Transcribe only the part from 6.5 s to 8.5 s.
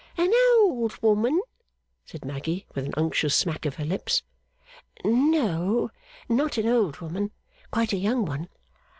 an old woman. Quite a young one.